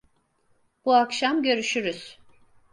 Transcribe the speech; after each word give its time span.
Bu 0.85 0.95
akşam 0.95 1.43
görüşürüz. 1.43 2.17